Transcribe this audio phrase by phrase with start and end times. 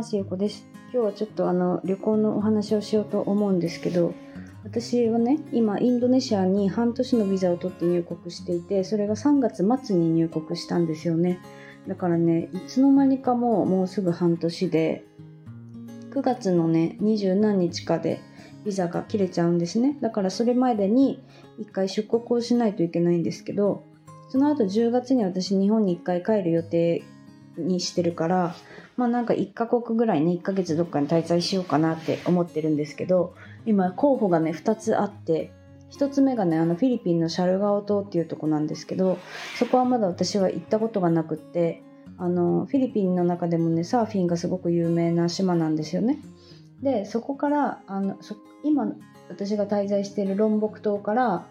[0.00, 0.16] ます。
[0.16, 0.66] ゆこです。
[0.94, 4.14] 今日はちょっとあの旅行のお話をしようと思うんですけど、
[4.64, 11.38] 私はね、今インドネシアに半年のビザを取って入国していて、それが3月末に入国したんですよね。
[11.86, 15.04] だからね、いつの間にかもうもうすぐ半年で、
[16.12, 18.22] 9月のね、二十何日かで
[18.64, 19.98] ビザが切れちゃうんですね。
[20.00, 21.22] だからそれまでに
[21.60, 23.84] 1回出国をしないといけないんですけど、
[24.30, 27.02] その後10月に私日本に1回帰る予定
[27.66, 28.54] にしてるから
[28.96, 33.34] まあなんか1カ国ぐらいね1ヶ月どっかに滞在しようかなって思ってるんですけど
[33.66, 35.52] 今候補がね2つあって
[35.92, 39.18] 1つ目がねあのフィリピンのシャルガオ島っていうとこなんですけど
[39.58, 41.82] そこはまだ私は行ったことがなくって
[42.18, 46.18] あのフィリピンの中でもねサーフィンがすごく有名な島なんですよね。
[46.82, 48.92] でそこからあのそ今
[49.28, 51.46] 私が滞在しているロンボク島から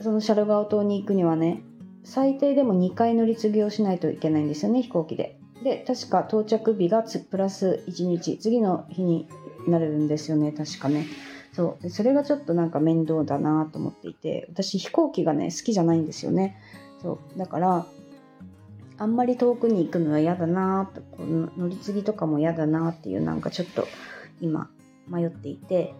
[0.00, 1.62] そのシャルガオ島に行くにはね
[2.04, 5.38] 最低でも2回乗り継ぎをしないといけないんですよね飛行機で。
[5.62, 9.28] で確か到着日がプラス1日次の日に
[9.68, 11.06] なるんですよね確かね。
[11.52, 16.56] そうそれがちょっとなんか面倒だなと思っていて私飛行機がね好きじゃないんですよね。
[17.00, 17.86] そうだから
[18.98, 23.86] あんまり遠くに行くのは嫌だなとこの乗り継ぎとかも嫌だなっていうなんかちょっと
[24.40, 24.70] 今
[25.08, 25.94] 迷っていて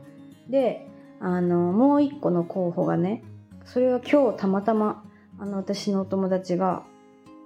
[0.48, 0.87] で
[1.20, 3.22] あのもう一個の候補がね
[3.64, 5.05] それは今日たまたま
[5.38, 6.83] あの私のお友達が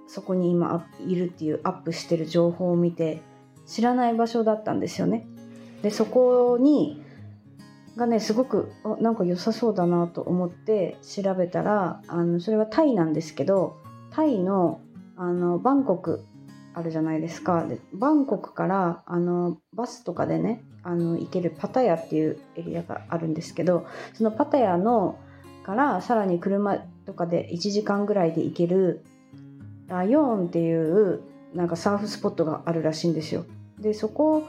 [0.07, 3.21] そこに今いるっていうアップしてる情報を見て
[3.65, 5.27] 知らない場所だったんですよね。
[5.81, 7.03] でそこに
[7.97, 8.71] がねすごく
[9.01, 13.77] なんか良さそうだなと思って調べたらあのそれはタイなんですけど
[14.11, 14.79] タイの
[15.17, 16.23] あのバンコク
[16.75, 25.19] あるじゃないですかでバンコクからあのバスとかでねあの行けるパタヤっていうエリアがあるんですけどそのパタヤの
[25.63, 26.77] からさらに車
[27.07, 29.03] とかで1時間ぐらいで行ける
[29.87, 31.21] ラヨーンっていう
[31.55, 33.45] なんかサーフスポットがあるらしいんですよ。
[33.79, 34.43] でそこ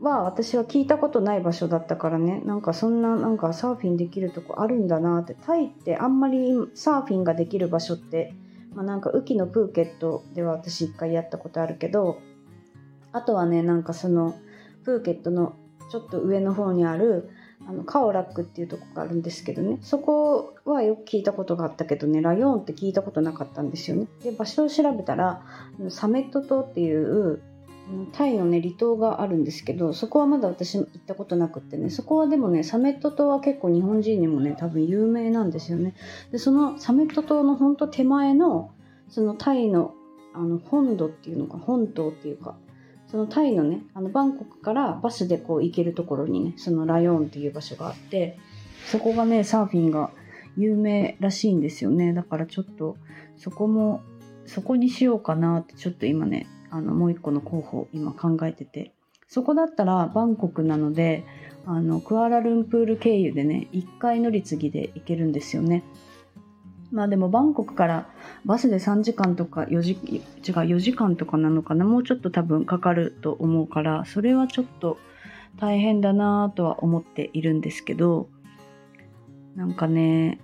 [0.00, 8.32] は私は聞いたことない場所だったからねなんかそんななんかサーフィンできるとこあるんだなってタイってあんまりサーフィンができる場所って
[8.74, 12.20] まあ、なんか雨季のプーケットでは私一回やったことあるけど
[13.12, 14.38] あとはねなんかその
[14.84, 15.56] プーケットの
[15.90, 17.30] ちょっと上の方にある
[17.66, 19.78] あのカオラックっていうとこがあるんですけどね。
[19.82, 24.06] そこはよく聞いたことがあったけどねラヨーンって聞いたことなかったんですよね。
[24.22, 25.42] で場所を調べたら
[25.88, 27.42] サメット島っていう
[28.12, 35.94] タイのね離島があるんですけどそこはまだ私行ったことなくってねそこはでもねサメット島は結構日本人にもね多分有名なんですよね。
[36.32, 38.70] でそのサメット島のほんと手前の
[39.08, 39.94] そのタイの
[40.32, 42.56] あの本土っていうのか本島っていうか
[43.10, 48.38] そのタイのねあのバンコクからバスでこう行けるところにねそのラヨーンっていう場所があって
[48.86, 50.10] そこがねサーフィンが
[50.56, 52.12] 有名らしいんですよね。
[52.12, 52.96] だからちょっと
[53.36, 54.02] そこも
[54.46, 58.92] そこにしようかなってちょっと今ねあのもう一個の候補今考えてて。
[59.30, 61.24] そこだったらバンコクなので
[61.64, 65.84] あのクアラルンプール経由でね1回乗り継ぎで行けるんですよね。
[66.92, 68.08] まあでもバンコクから
[68.44, 71.84] バスで3時間とか4時違う4時間とかなのかな？
[71.84, 74.98] もうちょっと多分かかると思うからそれはちょっと
[75.58, 78.28] 大変だなとは思っているんですけど
[79.54, 80.40] なんかね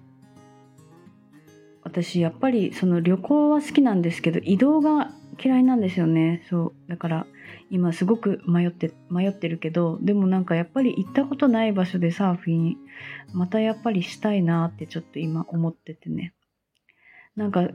[1.83, 5.11] 私やっぱりその旅行は好きなんですけど移動が
[5.43, 6.45] 嫌いなんですよね。
[6.49, 7.27] そうだから
[7.71, 12.77] 今すごく迷って迷ってるけどでもなんかやっぱり行ったことない場所でサーフィン
[13.33, 16.33] またやっぱりしたいなってちょっと今思っててね。
[17.37, 17.69] なんか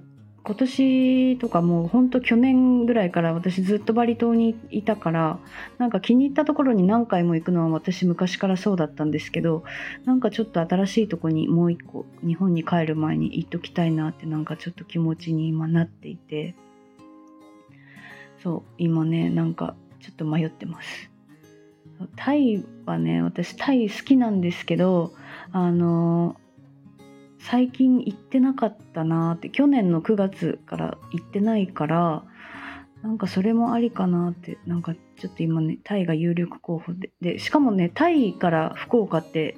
[0.43, 5.39] 今年とかもうほんと去年ぐらいから私ずっとバリ島にいたから
[5.77, 9.63] なんか気に入ったところに何回も行くのは私昔からそうだったんですけど
[10.03, 16.55] なんかちょっと新しいとこにもう一個日本に帰る前に行っときたいなってなんかちょっと気持ちに今なっていて。
[18.43, 21.11] そう今ねなんかちょっと迷ってます。
[22.15, 25.13] タイはね私タイ好きなんですけど
[25.51, 26.35] あの
[27.43, 32.23] 最近行ってなかったなって去年の9月から行ってないから
[33.01, 37.11] なんかそれもありかなってなんかちょっと今ねタイが有力候補で。
[37.21, 39.57] でしかもねタイから福岡って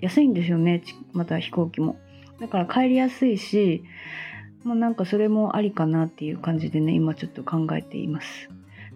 [0.00, 0.82] 安いんですよね
[1.12, 1.96] また飛行機も。
[2.40, 3.82] だから帰りやすいし
[4.64, 8.50] まあ、なんかそれもありかなっていう感じでね今ちょっと考えています。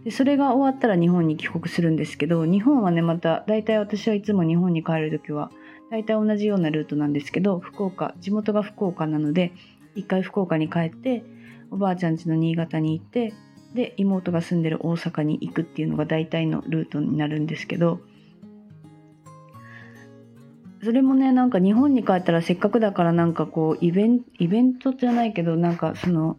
[0.04, 5.50] でそれが終わったら日本に帰国するんですけど日本はねまた大体私はいつも日本に帰る時は
[5.92, 9.52] 大体同じようなルートなんですけど福岡地元が福岡なので
[9.94, 11.22] 一回福岡に帰って
[11.70, 13.34] おばあちゃん家の新潟に行って
[13.74, 18.00] で妹が住んでる大阪に行くっていうのが大体のルートになるんですけど
[20.82, 26.38] それもねなんか日本に帰ったらせっかくだからなんかこうイベンイベントじゃないけどなんかその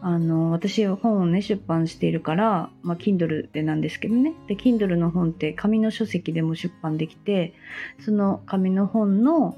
[0.00, 4.32] あの私は本をね出版しているから、まあ、Kindle でなんですけどね。
[4.46, 7.54] で Kindle の本って紙の書籍でも出版できて
[8.00, 9.56] その紙の本の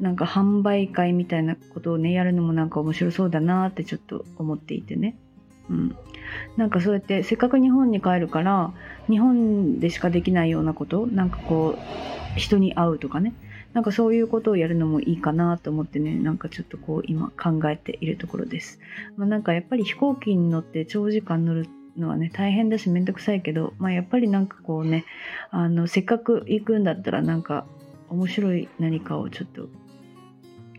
[0.00, 5.16] なんか販売会みたいなことをねやるのもなんか面白そうだなってちょっと思っていてね。
[5.70, 5.96] うん。
[6.56, 8.72] なんかそうやってせっかく日本に帰るから
[9.08, 11.78] 日本でしかできないようなことなんかこ
[12.36, 13.34] う人に会うとかね。
[13.76, 18.80] なんかそういうことをやるのもいいかなと思ってねなんかちょっとこう今考えているところです、
[19.18, 25.04] まあ、なんかやっぱり飛行機に乗って長時間乗るのはね大変だしめんどくさいけど、まあ、やっぱりなんかこうね
[25.50, 27.66] あのせっかく行くんだったらなんか
[28.08, 29.68] 面白い何かをちょっと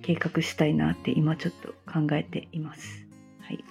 [0.02, 3.06] 計画したいなって今ちょっと考えています。
[3.42, 3.64] はい。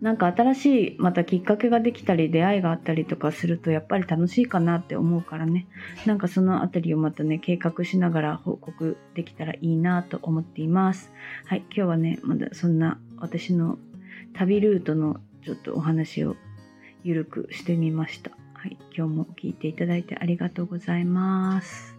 [0.00, 5.66] なんか新しいまたきっかけができたり出会いがあったりとかするとやっぱり楽しいかなって思うからね。
[6.06, 11.12] なんかそのあたりをまたね計画しながら報告できたらいいなと思っています。
[11.46, 13.78] はい今日はねまだそんな私の
[14.34, 16.36] 旅ルートのちょっとお話を
[17.02, 18.30] ゆるくしてみました。
[18.54, 21.97] はい今日も聞いていただいてありがとうございます。